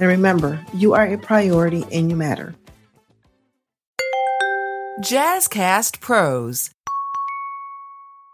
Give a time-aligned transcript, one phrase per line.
[0.00, 2.54] And remember, you are a priority and you matter.
[5.02, 6.70] Jazzcast Pros.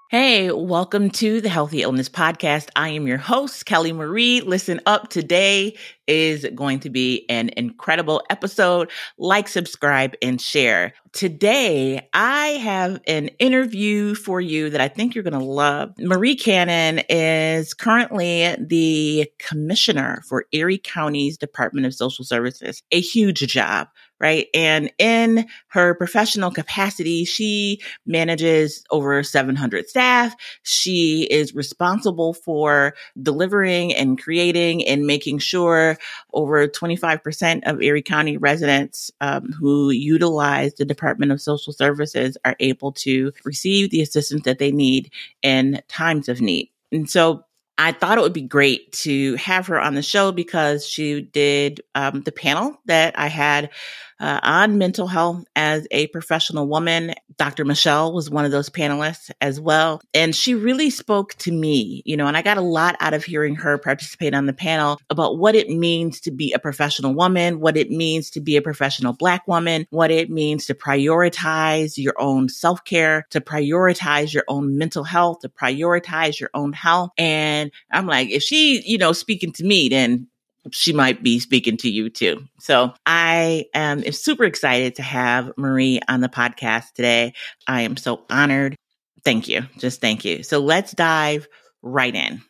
[0.09, 2.69] Hey, welcome to the Healthy Illness Podcast.
[2.77, 4.41] I am your host, Kelly Marie.
[4.41, 5.09] Listen up.
[5.09, 8.93] Today is going to be an incredible episode.
[9.19, 10.95] Like, subscribe, and share.
[11.13, 15.93] Today, I have an interview for you that I think you're going to love.
[15.99, 23.41] Marie Cannon is currently the commissioner for Erie County's Department of Social Services, a huge
[23.41, 23.89] job
[24.21, 24.49] right?
[24.55, 30.35] And in her professional capacity, she manages over 700 staff.
[30.63, 35.99] She is responsible for delivering and creating and making sure
[36.33, 42.57] over 25% of Erie County residents um, who utilize the Department of Social Services are
[42.61, 45.11] able to receive the assistance that they need
[45.43, 46.71] in times of need.
[46.93, 47.45] And so
[47.79, 51.83] I thought it would be great to have her on the show because she did
[51.95, 53.71] um, the panel that I had
[54.21, 57.15] uh, on mental health as a professional woman.
[57.37, 57.65] Dr.
[57.65, 60.01] Michelle was one of those panelists as well.
[60.15, 63.25] And she really spoke to me, you know, and I got a lot out of
[63.25, 67.61] hearing her participate on the panel about what it means to be a professional woman,
[67.61, 72.15] what it means to be a professional Black woman, what it means to prioritize your
[72.19, 77.11] own self care, to prioritize your own mental health, to prioritize your own health.
[77.19, 80.29] And I'm like, if she, you know, speaking to me, then
[80.73, 82.45] she might be speaking to you too.
[82.59, 87.35] So I am super excited to have Marie on the podcast today.
[87.67, 88.77] I am so honored.
[89.25, 89.63] Thank you.
[89.79, 90.43] Just thank you.
[90.43, 91.49] So let's dive
[91.83, 92.43] right in.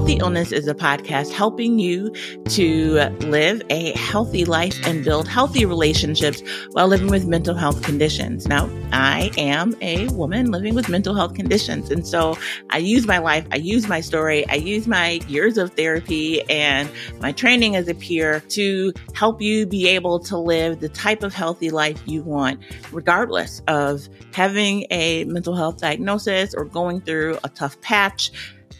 [0.00, 2.10] Healthy Illness is a podcast helping you
[2.46, 8.48] to live a healthy life and build healthy relationships while living with mental health conditions.
[8.48, 11.90] Now, I am a woman living with mental health conditions.
[11.90, 12.38] And so
[12.70, 16.88] I use my life, I use my story, I use my years of therapy and
[17.20, 21.34] my training as a peer to help you be able to live the type of
[21.34, 22.58] healthy life you want,
[22.90, 28.32] regardless of having a mental health diagnosis or going through a tough patch.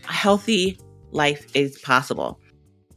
[0.08, 0.78] A healthy
[1.12, 2.38] life is possible.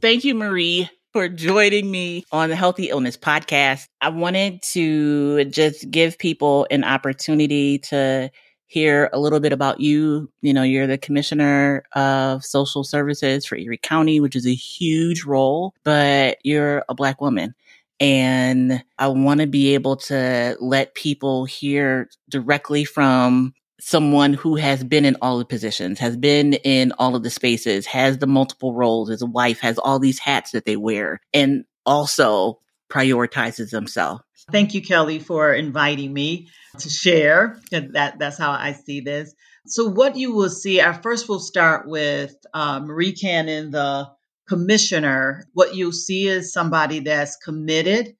[0.01, 3.85] Thank you, Marie, for joining me on the Healthy Illness Podcast.
[4.01, 8.31] I wanted to just give people an opportunity to
[8.67, 10.31] hear a little bit about you.
[10.41, 15.23] You know, you're the commissioner of social services for Erie County, which is a huge
[15.23, 17.53] role, but you're a Black woman.
[17.99, 23.53] And I want to be able to let people hear directly from
[23.85, 27.85] someone who has been in all the positions, has been in all of the spaces,
[27.85, 31.65] has the multiple roles as a wife, has all these hats that they wear, and
[31.85, 34.23] also prioritizes themselves.
[34.51, 36.47] Thank you, Kelly, for inviting me
[36.79, 37.59] to share.
[37.71, 39.35] That that's how I see this.
[39.65, 44.09] So, what you will see, I first will start with uh, Marie Cannon, the
[44.47, 45.45] commissioner.
[45.53, 48.15] What you'll see is somebody that's committed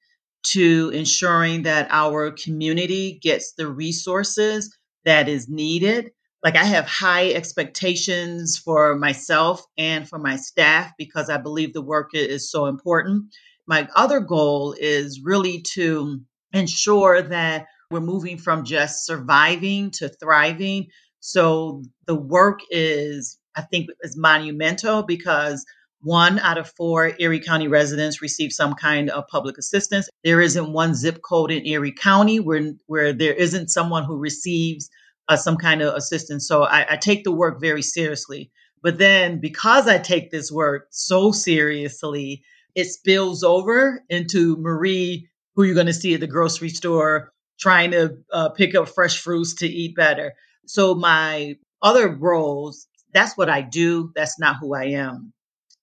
[0.48, 6.10] to ensuring that our community gets the resources that is needed.
[6.42, 11.82] Like I have high expectations for myself and for my staff because I believe the
[11.82, 13.34] work is so important.
[13.66, 16.20] My other goal is really to
[16.52, 20.88] ensure that we're moving from just surviving to thriving.
[21.20, 25.64] So the work is, I think, is monumental because
[26.04, 30.08] one out of four Erie County residents receive some kind of public assistance.
[30.22, 34.90] There isn't one zip code in Erie County where, where there isn't someone who receives
[35.28, 36.46] uh, some kind of assistance.
[36.46, 38.50] So I, I take the work very seriously.
[38.82, 42.42] But then because I take this work so seriously,
[42.74, 47.92] it spills over into Marie, who you're going to see at the grocery store trying
[47.92, 50.34] to uh, pick up fresh fruits to eat better.
[50.66, 54.12] So my other roles, that's what I do.
[54.14, 55.33] That's not who I am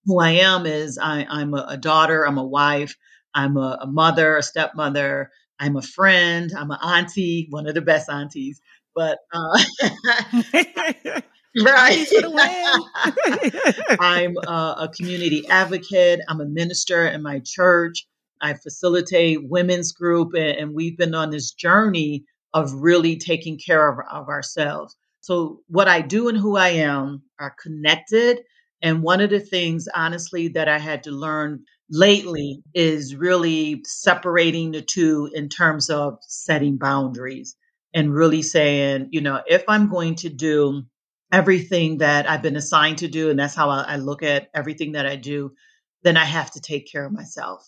[0.05, 2.95] who I am is I, am a, a, daughter, I'm a wife,
[3.33, 7.81] I'm a, a, mother, a stepmother, I'm a friend, I'm an auntie, one of the
[7.81, 8.59] best aunties.
[8.95, 9.57] But uh,
[11.63, 12.07] right,
[13.99, 16.21] I'm a, a community advocate.
[16.27, 18.07] I'm a minister in my church.
[18.41, 23.89] I facilitate women's group, and, and we've been on this journey of really taking care
[23.89, 24.95] of, of ourselves.
[25.19, 28.39] So, what I do and who I am are connected.
[28.81, 34.71] And one of the things, honestly, that I had to learn lately is really separating
[34.71, 37.55] the two in terms of setting boundaries
[37.93, 40.83] and really saying, you know, if I'm going to do
[41.31, 45.05] everything that I've been assigned to do, and that's how I, look at everything that
[45.05, 45.53] I do,
[46.03, 47.65] then I have to take care of myself.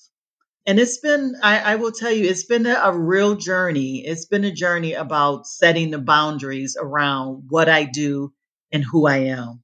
[0.66, 4.06] And it's been, I, I will tell you, it's been a, a real journey.
[4.06, 8.34] It's been a journey about setting the boundaries around what I do
[8.72, 9.63] and who I am.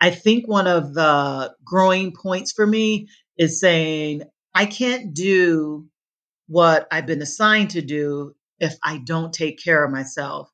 [0.00, 4.22] I think one of the growing points for me is saying,
[4.54, 5.86] I can't do
[6.48, 10.50] what I've been assigned to do if I don't take care of myself.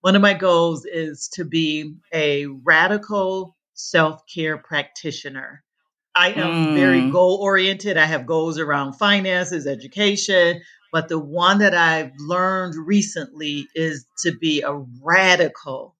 [0.00, 5.62] One of my goals is to be a radical self care practitioner.
[6.14, 6.74] I am mm.
[6.74, 7.96] very goal oriented.
[7.96, 10.62] I have goals around finances, education,
[10.92, 15.96] but the one that I've learned recently is to be a radical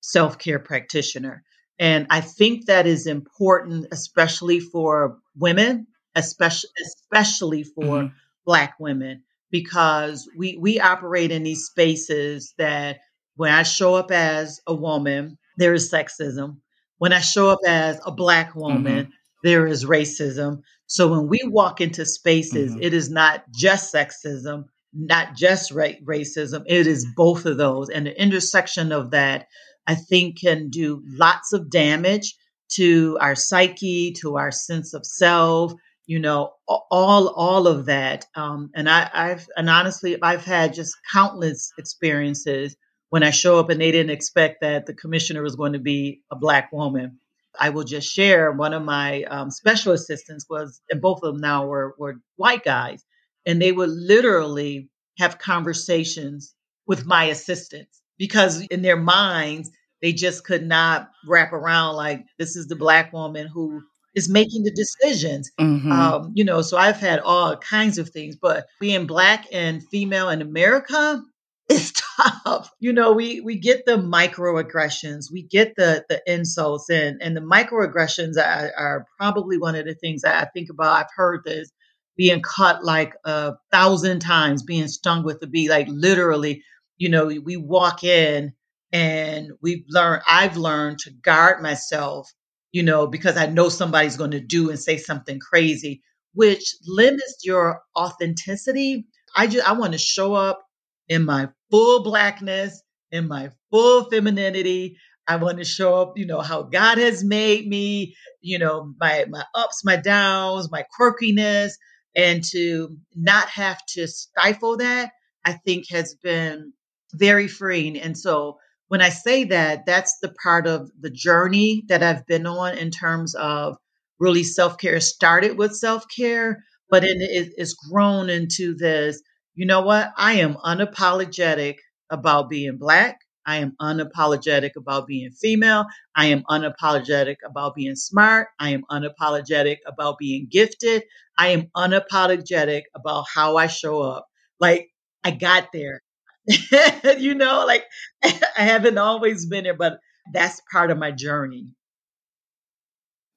[0.00, 1.42] self care practitioner.
[1.82, 8.14] And I think that is important, especially for women, especially especially for mm-hmm.
[8.46, 13.00] Black women, because we we operate in these spaces that
[13.34, 16.58] when I show up as a woman, there is sexism.
[16.98, 19.10] When I show up as a Black woman, mm-hmm.
[19.42, 20.62] there is racism.
[20.86, 22.82] So when we walk into spaces, mm-hmm.
[22.82, 27.88] it is not just sexism, not just ra- racism, it is both of those.
[27.88, 29.48] And the intersection of that
[29.86, 32.34] I think can do lots of damage
[32.74, 35.72] to our psyche, to our sense of self,
[36.06, 38.26] you know, all all of that.
[38.34, 42.76] Um, and I, I've and honestly, I've had just countless experiences
[43.10, 46.22] when I show up and they didn't expect that the commissioner was going to be
[46.30, 47.18] a black woman.
[47.58, 51.40] I will just share one of my um, special assistants was, and both of them
[51.40, 53.04] now were were white guys,
[53.46, 54.88] and they would literally
[55.18, 56.54] have conversations
[56.86, 59.70] with my assistants because in their minds,
[60.00, 63.82] they just could not wrap around like this is the black woman who
[64.14, 65.50] is making the decisions.
[65.58, 65.90] Mm-hmm.
[65.90, 70.28] Um, you know, so I've had all kinds of things, but being black and female
[70.28, 71.22] in America
[71.68, 72.70] is tough.
[72.80, 77.40] You know, we we get the microaggressions, we get the the insults, and and the
[77.40, 81.00] microaggressions are, are probably one of the things that I think about.
[81.00, 81.70] I've heard this
[82.16, 86.62] being cut like a thousand times, being stung with a bee, like literally
[87.02, 88.52] you know, we walk in
[88.92, 92.30] and we've learned, I've learned to guard myself,
[92.70, 96.00] you know, because I know somebody's going to do and say something crazy,
[96.34, 99.08] which limits your authenticity.
[99.34, 100.62] I just, I want to show up
[101.08, 104.96] in my full blackness, in my full femininity.
[105.26, 109.24] I want to show up, you know, how God has made me, you know, my
[109.28, 111.72] my ups, my downs, my quirkiness,
[112.14, 115.10] and to not have to stifle that,
[115.44, 116.72] I think has been
[117.14, 117.98] very freeing.
[117.98, 122.46] And so when I say that, that's the part of the journey that I've been
[122.46, 123.76] on in terms of
[124.18, 125.00] really self care.
[125.00, 127.16] Started with self care, but it,
[127.56, 129.20] it's grown into this.
[129.54, 130.12] You know what?
[130.16, 131.76] I am unapologetic
[132.10, 133.18] about being Black.
[133.46, 135.86] I am unapologetic about being female.
[136.14, 138.48] I am unapologetic about being smart.
[138.60, 141.02] I am unapologetic about being gifted.
[141.36, 144.26] I am unapologetic about how I show up.
[144.60, 144.90] Like
[145.24, 146.02] I got there.
[147.18, 147.84] you know, like
[148.24, 149.98] I haven't always been there, but
[150.32, 151.66] that's part of my journey.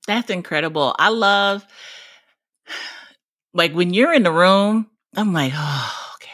[0.07, 0.95] That's incredible.
[0.99, 1.65] I love,
[3.53, 6.29] like, when you're in the room, I'm like, oh, okay,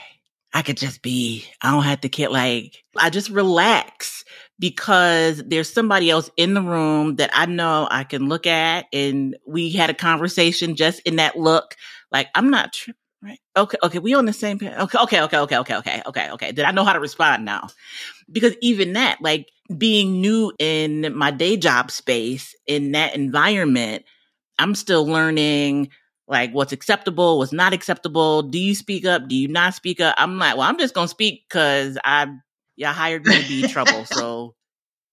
[0.53, 4.25] I could just be, I don't have to get like, I just relax
[4.60, 8.86] because there's somebody else in the room that I know I can look at.
[8.91, 11.75] And we had a conversation just in that look.
[12.12, 13.39] Like, I'm not tri- right?
[13.55, 14.71] Okay, okay, we on the same page.
[14.71, 16.51] Okay, okay, okay, okay, okay, okay, okay, okay.
[16.51, 17.69] Did I know how to respond now?
[18.31, 24.05] Because even that, like being new in my day job space, in that environment,
[24.59, 25.89] I'm still learning
[26.27, 28.43] like what's acceptable, what's not acceptable.
[28.43, 29.27] Do you speak up?
[29.27, 30.15] Do you not speak up?
[30.17, 32.27] I'm like, well, I'm just gonna speak because I
[32.77, 34.05] y'all hired me to be trouble.
[34.05, 34.55] So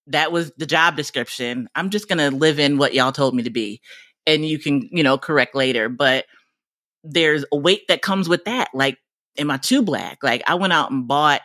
[0.07, 1.69] that was the job description.
[1.75, 3.81] I'm just gonna live in what y'all told me to be.
[4.27, 5.89] And you can, you know, correct later.
[5.89, 6.25] But
[7.03, 8.69] there's a weight that comes with that.
[8.73, 8.97] Like,
[9.37, 10.19] am I too black?
[10.23, 11.41] Like, I went out and bought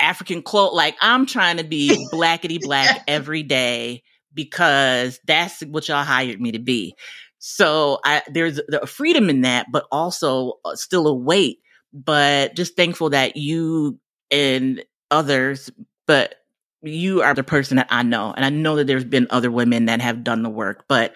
[0.00, 0.74] African clothes.
[0.74, 4.02] Like, I'm trying to be blackety black every day
[4.34, 6.94] because that's what y'all hired me to be.
[7.38, 11.58] So I, there's a freedom in that, but also uh, still a weight.
[11.92, 13.98] But just thankful that you
[14.30, 15.70] and others,
[16.06, 16.34] but
[16.82, 18.32] you are the person that I know.
[18.36, 21.14] And I know that there's been other women that have done the work, but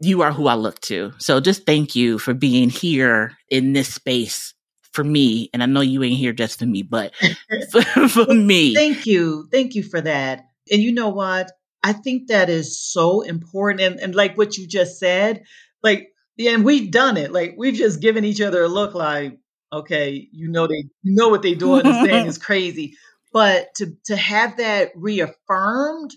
[0.00, 1.12] you are who I look to.
[1.18, 4.54] So just thank you for being here in this space
[4.92, 5.50] for me.
[5.52, 7.12] And I know you ain't here just for me, but
[7.70, 8.74] for, for me.
[8.74, 9.48] Thank you.
[9.50, 10.44] Thank you for that.
[10.70, 11.50] And you know what?
[11.82, 13.80] I think that is so important.
[13.80, 15.42] And, and like what you just said,
[15.82, 17.32] like, yeah, and we've done it.
[17.32, 19.38] Like we've just given each other a look like,
[19.72, 22.96] okay, you know they you know what they doing this thing is crazy.
[23.32, 26.14] But to to have that reaffirmed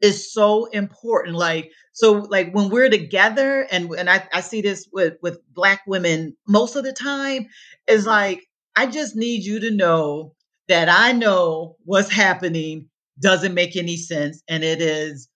[0.00, 1.36] is so important.
[1.36, 5.82] Like, so like when we're together and and I, I see this with with black
[5.86, 7.46] women most of the time,
[7.86, 8.42] is like,
[8.76, 10.34] I just need you to know
[10.68, 12.88] that I know what's happening
[13.20, 15.28] doesn't make any sense and it is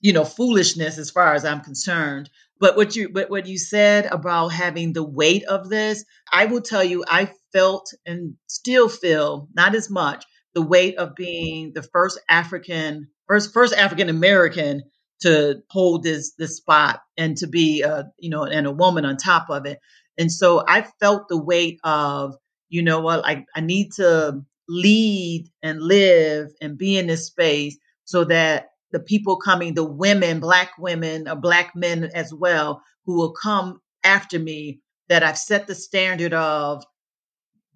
[0.00, 4.06] you know foolishness as far as i'm concerned but what you but what you said
[4.06, 9.48] about having the weight of this i will tell you i felt and still feel
[9.54, 10.24] not as much
[10.58, 14.82] the weight of being the first african first first african american
[15.20, 19.16] to hold this this spot and to be uh you know and a woman on
[19.16, 19.78] top of it
[20.18, 22.34] and so i felt the weight of
[22.70, 27.78] you know what i, I need to lead and live and be in this space
[28.04, 33.16] so that the people coming, the women, black women or black men as well, who
[33.16, 36.84] will come after me, that I've set the standard of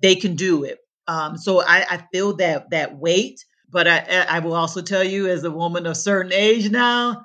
[0.01, 0.79] they can do it.
[1.09, 5.29] Um, so I, I feel that that weight, but I, I will also tell you,
[5.29, 7.25] as a woman of certain age now,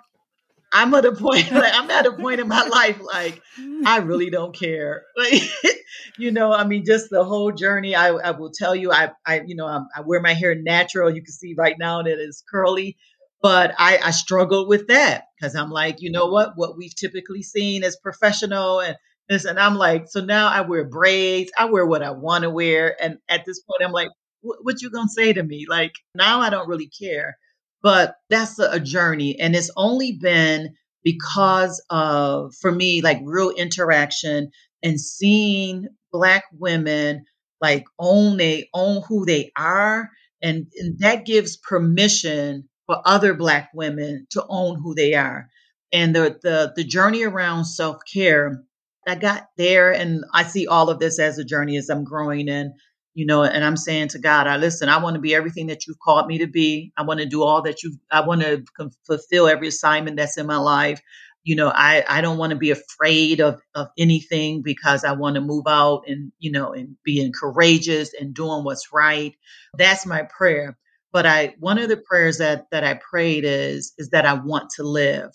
[0.74, 3.42] I'm at a point like I'm at a point in my life like
[3.86, 5.04] I really don't care.
[5.16, 5.42] Like,
[6.18, 7.96] you know, I mean, just the whole journey.
[7.96, 11.10] I, I will tell you, I, I, you know, I, I wear my hair natural.
[11.10, 12.98] You can see right now that it's curly,
[13.42, 16.54] but I, I struggled with that because I'm like, you know what?
[16.56, 18.96] What we've typically seen as professional and
[19.30, 21.52] and I'm like, so now I wear braids.
[21.58, 24.10] I wear what I want to wear, and at this point, I'm like,
[24.42, 25.66] what you gonna say to me?
[25.70, 27.38] Like now, I don't really care.
[27.84, 33.50] But that's a, a journey, and it's only been because of for me like real
[33.52, 34.52] interaction
[34.84, 37.24] and seeing black women
[37.62, 40.10] like own they own who they are
[40.42, 45.48] and, and that gives permission for other black women to own who they are
[45.94, 48.64] and the the, the journey around self-care
[49.08, 52.48] i got there and i see all of this as a journey as i'm growing
[52.50, 52.74] in
[53.16, 55.88] you know and i'm saying to god i listen i want to be everything that
[55.88, 56.94] you've called me to be.
[56.98, 58.64] I want to do all that you i want to
[59.06, 61.02] fulfill every assignment that's in my life.
[61.44, 65.36] You know i i don't want to be afraid of of anything because i want
[65.36, 69.34] to move out and you know and being courageous and doing what's right.
[69.78, 70.78] That's my prayer.
[71.14, 74.72] But I one of the prayers that that I prayed is is that I want
[74.78, 75.32] to live.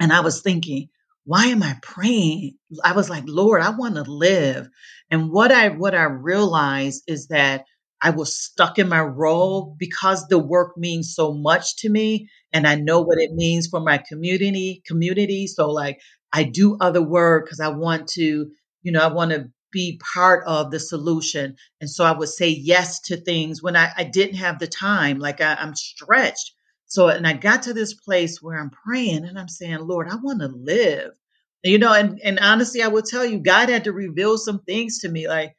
[0.00, 0.88] And I was thinking,
[1.24, 2.56] why am I praying?
[2.84, 4.68] I was like, Lord, I want to live.
[5.10, 7.64] And what I what I realized is that
[8.02, 12.66] I was stuck in my role because the work means so much to me and
[12.66, 15.98] I know what it means for my community community so like
[16.32, 18.50] I do other work cuz I want to
[18.82, 21.56] you know I want to be part of the solution.
[21.80, 25.18] And so I would say yes to things when I, I didn't have the time,
[25.18, 26.52] like I, I'm stretched.
[26.90, 30.16] So, and I got to this place where I'm praying and I'm saying, Lord, I
[30.16, 31.12] want to live.
[31.64, 35.00] You know, and, and honestly, I will tell you, God had to reveal some things
[35.00, 35.28] to me.
[35.28, 35.56] Like,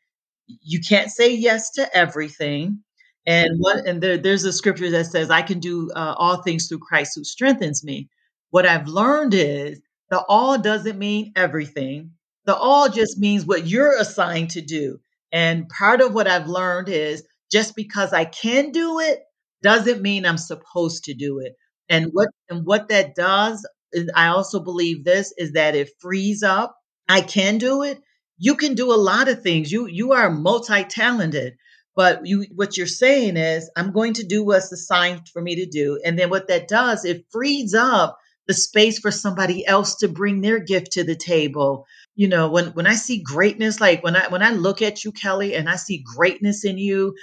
[0.48, 2.84] you can't say yes to everything.
[3.28, 6.68] And what, and there, there's a scripture that says, I can do uh, all things
[6.68, 8.10] through Christ who strengthens me.
[8.52, 12.12] What I've learned is the all doesn't mean everything
[12.46, 15.00] the all just means what you're assigned to do.
[15.32, 19.24] And part of what I've learned is just because I can do it
[19.64, 21.54] doesn't mean I'm supposed to do it.
[21.90, 26.44] And what and what that does is I also believe this is that it frees
[26.44, 26.76] up.
[27.10, 28.00] I can do it.
[28.38, 29.72] You can do a lot of things.
[29.72, 31.56] You you are multi-talented.
[31.96, 35.66] But you what you're saying is I'm going to do what's assigned for me to
[35.66, 36.00] do.
[36.06, 40.42] And then what that does, it frees up the space for somebody else to bring
[40.42, 44.28] their gift to the table you know when when i see greatness like when i
[44.30, 47.16] when i look at you kelly and i see greatness in you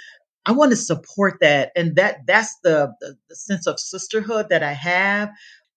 [0.49, 4.63] i want to support that and that that's the, the, the sense of sisterhood that
[4.63, 5.31] i have.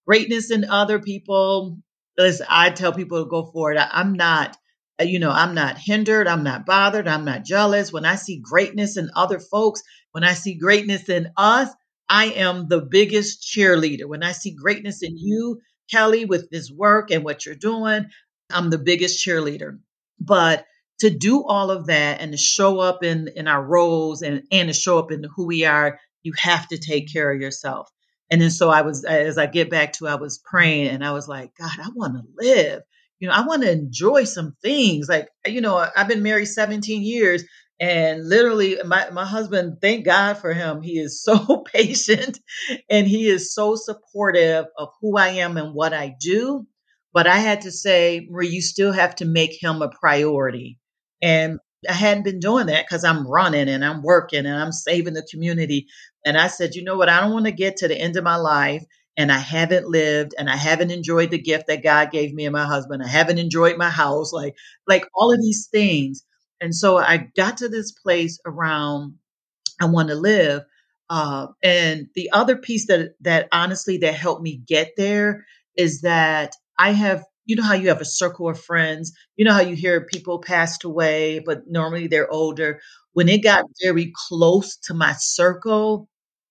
[0.07, 1.79] Greatness in other people
[2.19, 4.57] as i tell people to go for it I, i'm not
[5.01, 7.93] uh, you know i'm not hindered i'm not bothered i'm not jealous.
[7.93, 11.71] When i see greatness in other folks when i see greatness in us
[12.09, 14.07] i am the biggest cheerleader.
[14.07, 15.61] When i see greatness in you
[15.91, 18.07] kelly with this work and what you're doing
[18.51, 19.79] I'm the biggest cheerleader.
[20.21, 20.67] But
[21.03, 24.69] to do all of that and to show up in in our roles and and
[24.69, 27.91] to show up in who we are, you have to take care of yourself.
[28.31, 31.11] And then so I was as I get back to I was praying and I
[31.11, 32.83] was like, God, I want to live.
[33.19, 35.09] You know, I want to enjoy some things.
[35.09, 37.43] Like, you know, I've been married 17 years
[37.81, 40.83] and literally my, my husband, thank God for him.
[40.83, 42.39] He is so patient
[42.89, 46.67] and he is so supportive of who I am and what I do
[47.13, 50.79] but I had to say, Marie, you still have to make him a priority.
[51.23, 55.15] And I hadn't been doing that because I'm running and I'm working and I'm saving
[55.15, 55.87] the community.
[56.25, 57.09] And I said, you know what?
[57.09, 58.85] I don't want to get to the end of my life
[59.17, 62.53] and I haven't lived and I haven't enjoyed the gift that God gave me and
[62.53, 63.03] my husband.
[63.03, 64.55] I haven't enjoyed my house, like
[64.87, 66.25] like all of these things.
[66.61, 69.15] And so I got to this place around
[69.81, 70.63] I want to live.
[71.11, 75.45] Uh, and the other piece that that honestly that helped me get there
[75.77, 79.53] is that I have you know how you have a circle of friends you know
[79.53, 82.81] how you hear people passed away but normally they're older.
[83.15, 86.09] When it got very close to my circle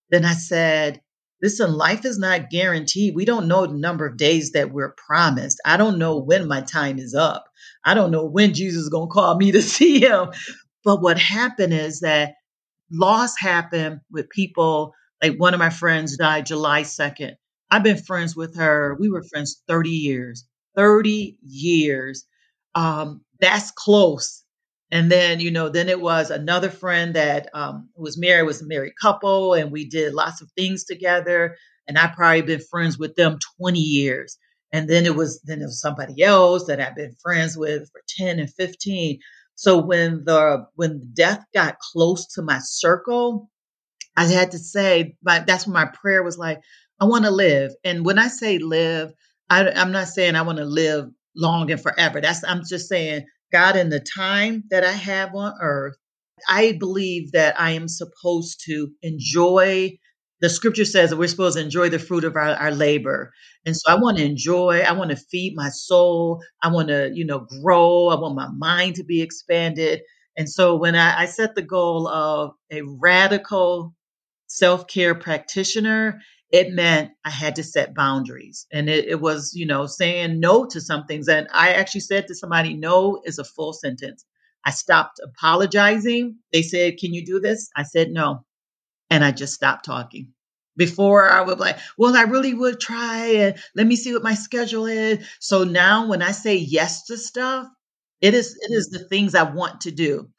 [0.10, 1.02] then i said
[1.42, 3.16] listen life is not guaranteed.
[3.16, 5.60] We don't know the number of days that we're promised.
[5.66, 7.46] I don't know when my time is up.
[7.84, 10.30] I don't know when jesus is going to call me to see him.
[10.84, 12.34] But what happened is that
[12.92, 14.94] loss happened with people
[15.24, 17.36] like one of my friends died july 2nd
[17.72, 20.46] i've been friends with her we were friends 30 years
[20.76, 22.26] 30 years.
[22.76, 24.44] Um, that's close.
[24.92, 28.68] And then, you know, then it was another friend that um, was married, was a
[28.68, 31.56] married couple, and we did lots of things together.
[31.88, 34.38] And I probably been friends with them 20 years.
[34.74, 38.02] And then it was then it was somebody else that I've been friends with for
[38.18, 39.20] 10 and 15.
[39.56, 43.50] So when the when death got close to my circle,
[44.16, 46.62] I had to say, but that's when my prayer was like,
[47.00, 47.72] I want to live.
[47.84, 49.12] And when I say live,
[49.52, 52.22] I, I'm not saying I want to live long and forever.
[52.22, 55.96] That's I'm just saying, God, in the time that I have on earth,
[56.48, 59.98] I believe that I am supposed to enjoy.
[60.40, 63.34] The scripture says that we're supposed to enjoy the fruit of our, our labor.
[63.66, 66.42] And so I want to enjoy, I want to feed my soul.
[66.64, 68.08] I want to, you know, grow.
[68.08, 70.02] I want my mind to be expanded.
[70.38, 73.94] And so when I, I set the goal of a radical
[74.48, 78.68] self care practitioner, it meant I had to set boundaries.
[78.72, 81.28] And it, it, was, you know, saying no to some things.
[81.30, 84.26] And I actually said to somebody, no is a full sentence.
[84.66, 86.38] I stopped apologizing.
[86.52, 87.70] They said, Can you do this?
[87.76, 88.46] I said, No.
[89.10, 90.30] And I just stopped talking.
[90.78, 94.36] Before I would like, well, I really would try and let me see what my
[94.36, 95.28] schedule is.
[95.40, 97.68] So now when I say yes to stuff,
[98.22, 100.30] it is it is the things I want to do.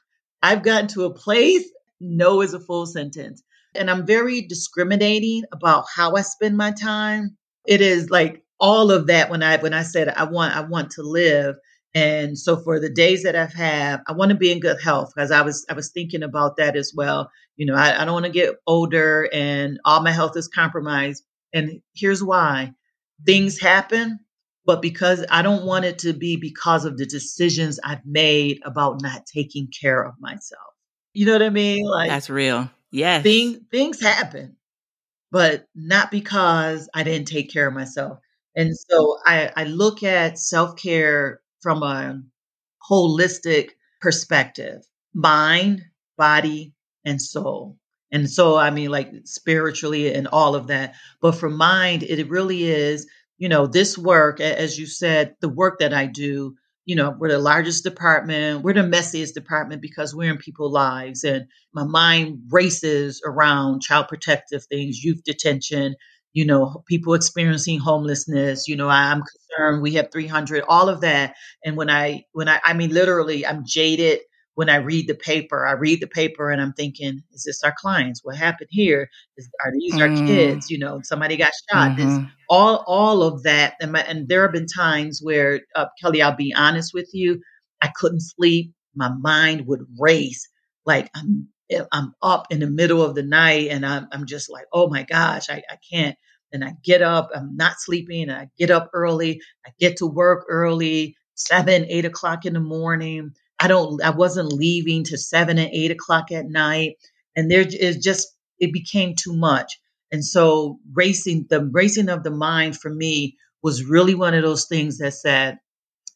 [0.43, 1.65] I've gotten to a place,
[2.01, 3.43] no is a full sentence.
[3.75, 7.37] And I'm very discriminating about how I spend my time.
[7.67, 10.93] It is like all of that when I when I said I want I want
[10.93, 11.57] to live.
[11.95, 15.13] And so for the days that I've had, I want to be in good health
[15.15, 17.31] because I was I was thinking about that as well.
[17.57, 21.23] You know, I, I don't want to get older and all my health is compromised.
[21.53, 22.73] And here's why.
[23.27, 24.21] Things happen,
[24.65, 29.03] but because I don't want it to be because of the decisions I've made about
[29.03, 30.63] not taking care of myself.
[31.13, 31.85] You know what I mean?
[31.85, 32.71] Like That's real.
[32.93, 33.23] Yes.
[33.23, 34.57] Thing, things happen,
[35.33, 38.19] but not because I didn't take care of myself.
[38.57, 42.23] And so I, I look at self care from a
[42.91, 44.83] holistic perspective
[45.15, 45.83] mind,
[46.19, 46.75] body,
[47.05, 47.79] and soul.
[48.13, 50.95] And so, I mean, like spiritually and all of that.
[51.23, 53.07] But for mind, it really is,
[53.39, 57.31] you know, this work, as you said, the work that I do you know, we're
[57.31, 58.63] the largest department.
[58.63, 61.23] We're the messiest department because we're in people's lives.
[61.25, 65.95] And my mind races around child protective things, youth detention,
[66.33, 68.67] you know, people experiencing homelessness.
[68.67, 69.83] You know, I'm concerned.
[69.83, 71.35] We have 300, all of that.
[71.65, 74.21] And when I, when I, I mean, literally, I'm jaded
[74.55, 77.75] when I read the paper, I read the paper and I'm thinking, is this our
[77.77, 78.21] clients?
[78.23, 79.09] What happened here?
[79.37, 80.01] Is, are these mm.
[80.01, 80.71] our kids?
[80.71, 81.97] You know, somebody got shot.
[81.97, 82.25] Mm-hmm.
[82.51, 83.75] all all of that.
[83.81, 87.41] And, my, and there have been times where, uh, Kelly, I'll be honest with you,
[87.81, 88.73] I couldn't sleep.
[88.95, 90.49] My mind would race.
[90.85, 94.51] Like I'm, eh, I'm up in the middle of the night and I'm, I'm just
[94.51, 96.17] like, oh my gosh, I, I can't.
[96.53, 98.29] And I get up, I'm not sleeping.
[98.29, 99.41] I get up early.
[99.67, 104.53] I get to work early, seven, eight o'clock in the morning I don't, I wasn't
[104.53, 106.97] leaving to seven and eight o'clock at night.
[107.37, 108.27] And there is just,
[108.59, 109.79] it became too much.
[110.11, 114.67] And so racing, the racing of the mind for me was really one of those
[114.67, 115.59] things that said,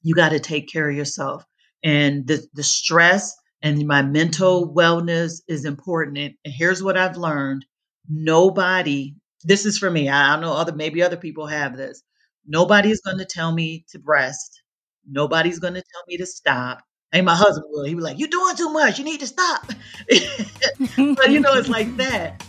[0.02, 1.44] you got to take care of yourself.
[1.84, 3.32] And the, the stress
[3.62, 6.18] and my mental wellness is important.
[6.18, 7.64] And here's what I've learned.
[8.08, 10.08] Nobody, this is for me.
[10.08, 12.02] I don't know other, maybe other people have this.
[12.44, 14.62] Nobody's going to tell me to rest.
[15.08, 16.82] Nobody's going to tell me to stop.
[17.12, 17.84] And my husband will.
[17.84, 18.98] He was like, "You're doing too much.
[18.98, 19.66] You need to stop."
[20.08, 22.44] but you know, it's like that.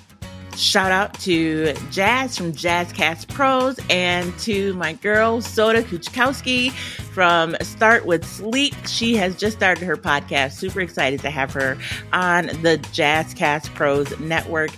[0.58, 8.08] Shout out to Jazz from Jazzcast Pros and to my girl Soda Kuchkowski from Start
[8.08, 8.74] with Sleep.
[8.88, 10.54] She has just started her podcast.
[10.54, 11.78] Super excited to have her
[12.12, 14.72] on the Jazzcast Pros network.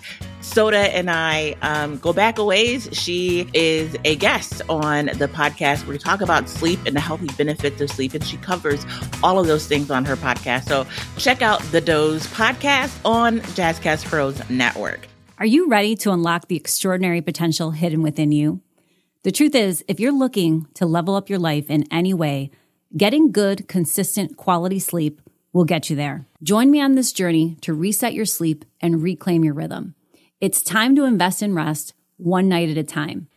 [0.49, 2.89] Soda and I um, go back a ways.
[2.91, 7.27] She is a guest on the podcast where we talk about sleep and the healthy
[7.37, 8.85] benefits of sleep, and she covers
[9.21, 10.67] all of those things on her podcast.
[10.67, 15.07] So check out the Doze podcast on Jazzcast Pros Network.
[15.37, 18.61] Are you ready to unlock the extraordinary potential hidden within you?
[19.23, 22.51] The truth is, if you're looking to level up your life in any way,
[22.97, 25.21] getting good, consistent, quality sleep
[25.53, 26.25] will get you there.
[26.41, 29.95] Join me on this journey to reset your sleep and reclaim your rhythm.
[30.41, 33.27] It's time to invest in rest one night at a time.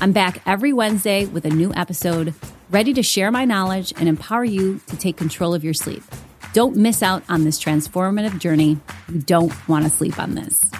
[0.00, 2.34] I'm back every Wednesday with a new episode,
[2.70, 6.04] ready to share my knowledge and empower you to take control of your sleep.
[6.52, 8.78] Don't miss out on this transformative journey.
[9.08, 10.70] You don't want to sleep on this.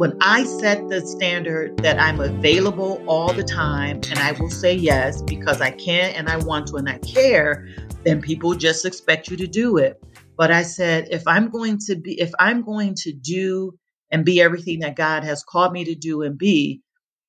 [0.00, 4.74] when I set the standard that I'm available all the time and I will say
[4.74, 7.68] yes because I can and I want to and I care,
[8.02, 10.02] then people just expect you to do it.
[10.40, 13.74] But I said, if I'm going to be, if I'm going to do
[14.10, 16.80] and be everything that God has called me to do and be,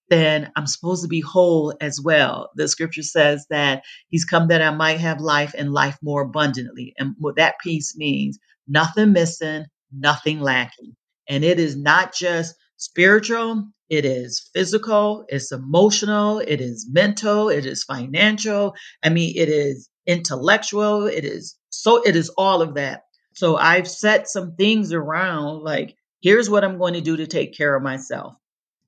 [0.10, 2.52] then I'm supposed to be whole as well.
[2.56, 6.93] The scripture says that He's come that I might have life and life more abundantly.
[6.97, 10.95] And what that piece means nothing missing, nothing lacking.
[11.30, 17.65] And it is not just spiritual, it is physical, it's emotional, it is mental, it
[17.65, 18.74] is financial.
[19.04, 23.04] I mean, it is intellectual, it is so, it is all of that.
[23.34, 27.56] So I've set some things around like, here's what I'm going to do to take
[27.56, 28.34] care of myself.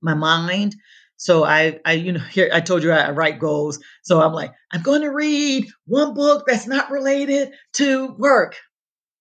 [0.02, 0.76] My mind,
[1.16, 3.80] so I, I, you know, here I told you I, write goals.
[4.04, 8.58] So I'm like, I'm going to read one book that's not related to work.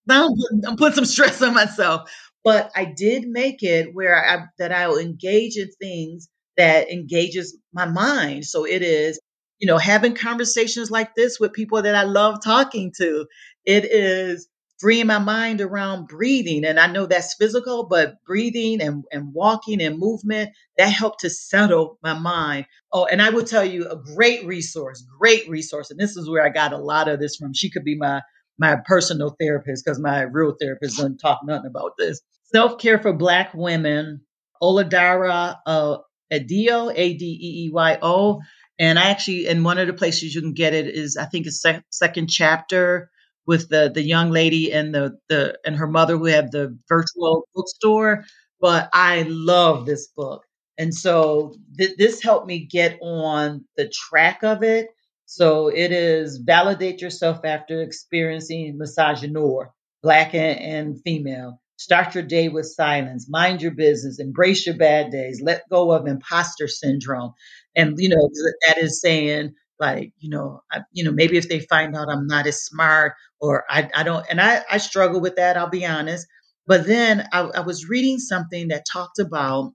[0.06, 2.10] Now I'm putting, I'm putting some stress on myself
[2.44, 7.56] but I did make it where I that I will engage in things that engages
[7.72, 8.44] my mind.
[8.44, 9.20] So it is,
[9.62, 13.26] you know, having conversations like this with people that I love talking to.
[13.64, 14.48] It is
[14.80, 16.64] freeing my mind around breathing.
[16.64, 21.30] And I know that's physical, but breathing and, and walking and movement, that helped to
[21.30, 22.66] settle my mind.
[22.92, 25.92] Oh, and I will tell you a great resource, great resource.
[25.92, 27.54] And this is where I got a lot of this from.
[27.54, 28.20] She could be my
[28.58, 32.20] my personal therapist because my real therapist doesn't talk nothing about this.
[32.52, 34.22] Self care for Black women,
[34.60, 35.98] Oludara uh,
[36.32, 38.40] Adeeyo, A D E E Y O.
[38.82, 41.46] And I actually, in one of the places you can get it is, I think,
[41.46, 43.10] a sec- second chapter
[43.46, 47.48] with the the young lady and the the and her mother who have the virtual
[47.56, 48.24] bookstore.
[48.60, 50.44] But I love this book,
[50.78, 54.88] and so th- this helped me get on the track of it
[55.26, 59.70] so it is validate yourself after experiencing misogynoir,
[60.02, 61.60] black and, and female.
[61.78, 63.28] Start your day with silence.
[63.28, 64.20] Mind your business.
[64.20, 65.40] Embrace your bad days.
[65.42, 67.32] Let go of imposter syndrome.
[67.76, 68.28] And you know
[68.66, 72.26] that is saying like you know I, you know maybe if they find out I'm
[72.26, 75.56] not as smart or I, I don't and I, I struggle with that.
[75.56, 76.26] I'll be honest.
[76.66, 79.72] But then I, I was reading something that talked about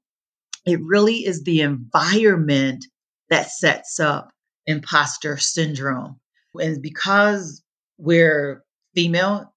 [0.65, 2.86] it really is the environment
[3.29, 4.31] that sets up
[4.67, 6.19] imposter syndrome.
[6.55, 7.63] And because
[7.97, 8.63] we're
[8.95, 9.53] female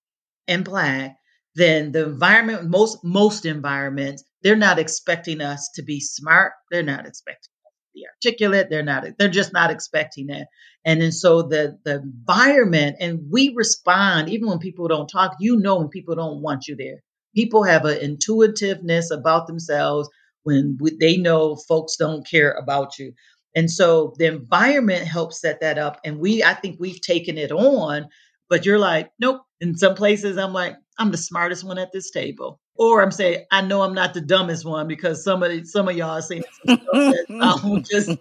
[0.49, 1.17] and black,
[1.57, 6.53] then the environment, most most environments, they're not expecting us to be smart.
[6.71, 7.51] They're not expecting
[7.95, 8.69] be articulate.
[8.71, 10.49] They're not, they're just not expecting that.
[10.85, 15.57] And then so the the environment, and we respond, even when people don't talk, you
[15.57, 17.03] know when people don't want you there.
[17.35, 20.09] People have an intuitiveness about themselves
[20.43, 23.13] when they know folks don't care about you.
[23.55, 26.01] And so the environment helps set that up.
[26.05, 28.09] And we, I think we've taken it on,
[28.49, 29.43] but you're like, nope.
[29.61, 32.59] In some places, I'm like, I'm the smartest one at this table.
[32.81, 35.95] Or I'm saying, I know I'm not the dumbest one because some of some of
[35.99, 38.17] y'all are saying I'm just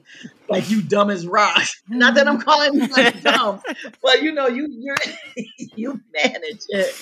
[0.50, 1.64] like you dumb as rock.
[1.88, 3.62] Not that I'm calling you like dumb,
[4.04, 4.96] but you know, you you
[5.78, 6.94] you manage it.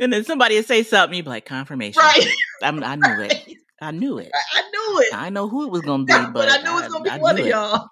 [0.00, 2.00] And then somebody would say something, you'd be like, confirmation.
[2.00, 2.26] Right.
[2.62, 3.56] I'm, i knew it.
[3.82, 4.30] I knew it.
[4.32, 5.14] I, knew it.
[5.14, 7.04] I know who it was going to be, but, but, I knew it was going
[7.04, 7.50] to be one of it.
[7.50, 7.88] y'all.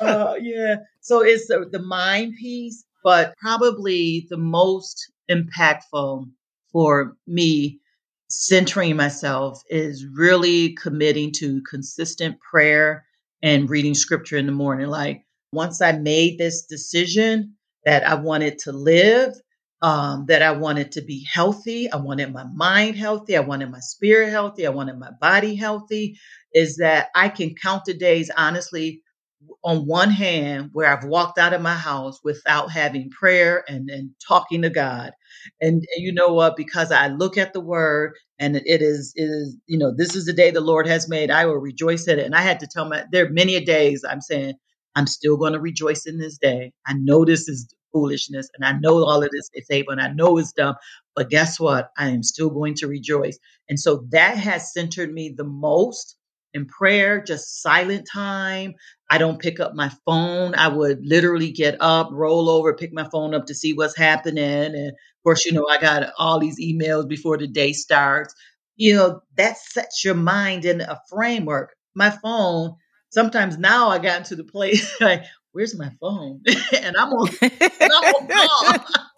[0.00, 0.76] uh, yeah.
[1.00, 6.26] So it's the, the mind piece, but probably the most impactful
[6.74, 7.80] for me
[8.28, 13.06] centering myself is really committing to consistent prayer
[13.44, 14.88] and reading scripture in the morning.
[14.88, 17.54] Like once I made this decision
[17.86, 19.34] that I wanted to live,
[19.82, 21.92] um, that I wanted to be healthy.
[21.92, 23.36] I wanted my mind healthy.
[23.36, 24.66] I wanted my spirit healthy.
[24.66, 26.18] I wanted my body healthy.
[26.54, 29.02] Is that I can count the days, honestly,
[29.62, 34.10] on one hand, where I've walked out of my house without having prayer and, and
[34.26, 35.12] talking to God.
[35.60, 36.56] And, and you know what?
[36.56, 40.26] Because I look at the word and it is, it is, you know, this is
[40.26, 41.30] the day the Lord has made.
[41.30, 42.26] I will rejoice in it.
[42.26, 44.54] And I had to tell my, there are many days I'm saying,
[44.96, 46.72] I'm still going to rejoice in this day.
[46.86, 50.08] I know this is foolishness and I know all of this is able and I
[50.08, 50.74] know it's dumb.
[51.16, 51.90] But guess what?
[51.96, 53.38] I am still going to rejoice.
[53.68, 56.16] And so that has centered me the most
[56.54, 58.74] in prayer, just silent time.
[59.10, 60.54] I don't pick up my phone.
[60.54, 64.44] I would literally get up, roll over, pick my phone up to see what's happening.
[64.74, 68.34] And of course, you know, I got all these emails before the day starts.
[68.76, 71.74] You know, that sets your mind in a framework.
[71.94, 72.76] My phone,
[73.10, 76.40] sometimes now I got into the place like, where's my phone?
[76.80, 78.86] and I'm on, and I'm on call.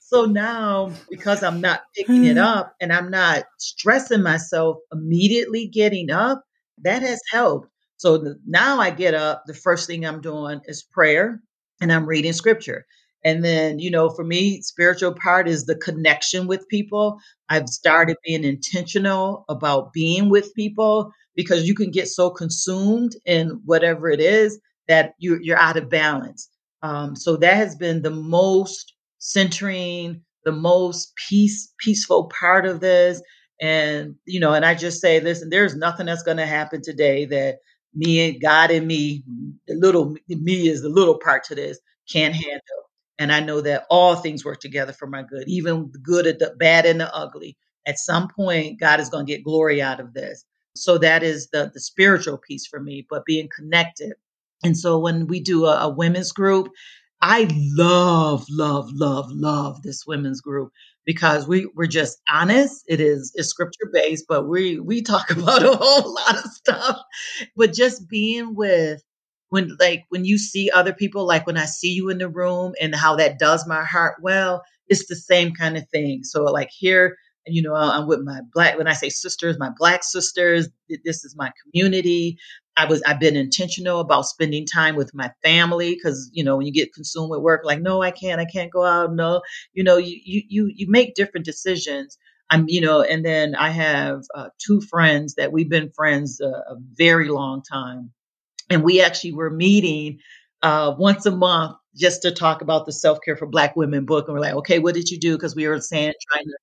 [0.00, 6.10] so now, because I'm not picking it up and I'm not stressing myself immediately getting
[6.10, 6.44] up,
[6.82, 7.68] that has helped.
[7.96, 11.40] So the, now I get up, the first thing I'm doing is prayer
[11.80, 12.86] and I'm reading scripture.
[13.22, 17.18] And then, you know, for me, spiritual part is the connection with people.
[17.50, 23.60] I've started being intentional about being with people because you can get so consumed in
[23.66, 26.48] whatever it is that you, you're out of balance.
[26.82, 33.22] Um, so that has been the most centering, the most peace, peaceful part of this.
[33.60, 37.26] And, you know, and I just say, listen, there's nothing that's going to happen today
[37.26, 37.58] that
[37.94, 39.22] me and God and me,
[39.68, 41.78] the little me is the little part to this,
[42.10, 42.60] can't handle.
[43.18, 46.38] And I know that all things work together for my good, even the good, and
[46.38, 47.56] the bad, and the ugly.
[47.86, 50.44] At some point, God is going to get glory out of this.
[50.74, 54.14] So that is the the spiritual piece for me, but being connected.
[54.64, 56.68] And so when we do a, a women's group,
[57.22, 60.70] I love, love, love, love this women's group
[61.04, 62.84] because we we're just honest.
[62.88, 66.98] It is it's scripture based, but we we talk about a whole lot of stuff.
[67.56, 69.02] But just being with
[69.50, 72.72] when like when you see other people, like when I see you in the room
[72.80, 76.22] and how that does my heart well, it's the same kind of thing.
[76.24, 80.04] So like here, you know, I'm with my black when I say sisters, my black
[80.04, 80.68] sisters,
[81.04, 82.38] this is my community.
[82.76, 86.66] I was I've been intentional about spending time with my family because you know when
[86.66, 89.12] you get consumed with work, like no, I can't, I can't go out.
[89.14, 92.16] No, you know, you you you make different decisions.
[92.50, 96.46] I'm you know, and then I have uh, two friends that we've been friends a,
[96.48, 98.12] a very long time,
[98.70, 100.18] and we actually were meeting
[100.62, 104.28] uh, once a month just to talk about the self care for Black women book,
[104.28, 105.36] and we're like, okay, what did you do?
[105.36, 106.58] Because we were saying trying to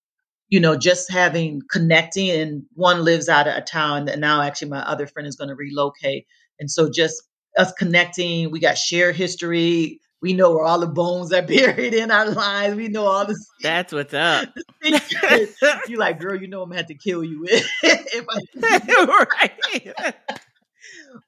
[0.49, 4.69] you know, just having connecting and one lives out of a town and now actually
[4.69, 6.25] my other friend is going to relocate.
[6.60, 7.21] And so just
[7.57, 9.99] us connecting, we got shared history.
[10.21, 12.75] We know where all the bones are buried in our lives.
[12.75, 14.49] We know all the That's what's up.
[14.81, 20.15] you like, girl, you know I'm gonna have to kill you if I right.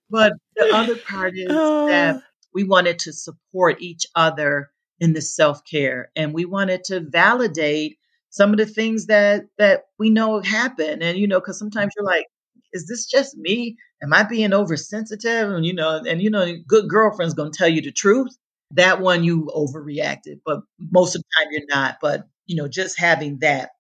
[0.10, 2.22] but the other part is that oh.
[2.54, 7.98] we wanted to support each other in the self-care and we wanted to validate
[8.30, 11.02] some of the things that that we know happen.
[11.02, 11.60] And you know because mm.
[11.60, 12.26] sometimes you're like
[12.72, 13.78] is this just me?
[14.04, 15.50] Am i being oversensitive?
[15.52, 18.36] And you know and you know good girlfriend's gonna tell you the truth.
[18.72, 20.62] That one you overreacted but
[20.92, 21.98] most of the time you're not.
[22.02, 23.72] But you know just having that.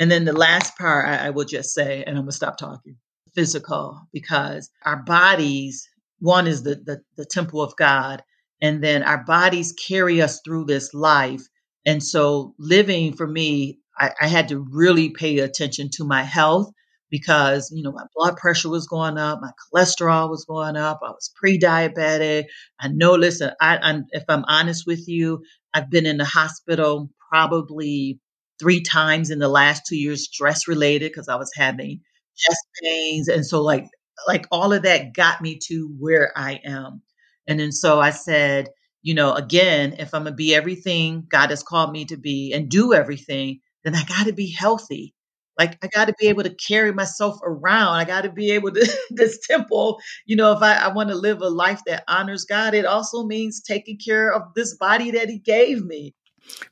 [0.00, 2.96] And then the last part i, I will just say and i'm gonna stop talking
[3.34, 5.88] physical because our bodies
[6.20, 8.22] one is the, the the temple of god
[8.60, 11.42] and then our bodies carry us through this life.
[11.86, 16.70] And so living for me I, I had to really pay attention to my health
[17.10, 21.10] because you know my blood pressure was going up, my cholesterol was going up, I
[21.10, 22.44] was pre-diabetic.
[22.80, 23.12] I know.
[23.14, 25.42] Listen, I, I'm, if I'm honest with you,
[25.74, 28.20] I've been in the hospital probably
[28.60, 32.00] three times in the last two years, stress related, because I was having
[32.36, 33.86] chest pains, and so like
[34.26, 37.02] like all of that got me to where I am.
[37.46, 38.68] And then so I said,
[39.02, 42.68] you know, again, if I'm gonna be everything God has called me to be and
[42.68, 45.14] do everything, then I got to be healthy.
[45.58, 47.94] Like I got to be able to carry myself around.
[47.94, 50.00] I got to be able to this temple.
[50.26, 53.24] You know, if I, I want to live a life that honors God, it also
[53.24, 56.14] means taking care of this body that He gave me.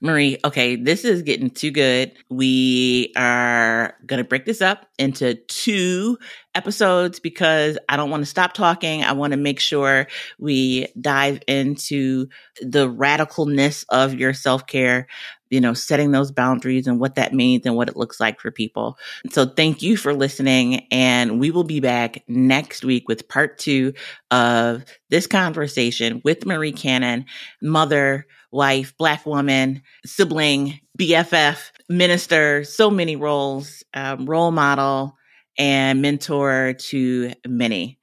[0.00, 2.12] Marie, okay, this is getting too good.
[2.30, 6.18] We are going to break this up into two
[6.54, 9.04] episodes because I don't want to stop talking.
[9.04, 10.06] I want to make sure
[10.38, 12.28] we dive into
[12.60, 15.06] the radicalness of your self care
[15.50, 18.50] you know, setting those boundaries and what that means and what it looks like for
[18.50, 18.98] people.
[19.30, 20.86] So thank you for listening.
[20.90, 23.92] And we will be back next week with part two
[24.30, 27.26] of this conversation with Marie Cannon,
[27.62, 35.16] mother, wife, black woman, sibling, BFF, minister, so many roles, um, role model,
[35.58, 37.98] and mentor to many.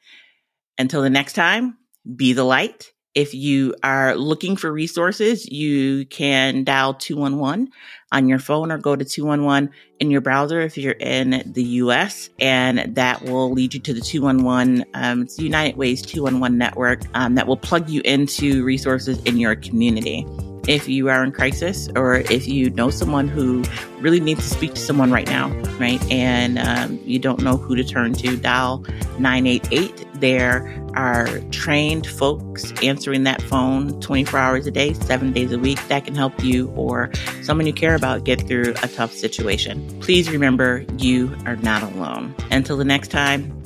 [0.78, 1.78] Until the next time,
[2.16, 7.70] be the light if you are looking for resources, you can dial 211
[8.12, 12.30] on your phone or go to 211 in your browser if you're in the US,
[12.40, 14.86] and that will lead you to the 211.
[14.94, 20.26] Um, United Way's 211 network um, that will plug you into resources in your community.
[20.68, 23.64] If you are in crisis or if you know someone who
[24.00, 25.50] really needs to speak to someone right now,
[25.80, 26.02] right?
[26.12, 28.86] And um, you don't know who to turn to, dial
[29.20, 30.08] 988.
[30.16, 35.86] There are trained folks answering that phone 24 hours a day, seven days a week
[35.88, 39.86] that can help you or someone you care about get through a tough situation.
[40.00, 42.34] Please remember you are not alone.
[42.52, 43.60] Until the next time,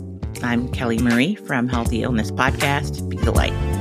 [0.43, 3.07] I'm Kelly Marie from Healthy Illness Podcast.
[3.10, 3.76] Be the light.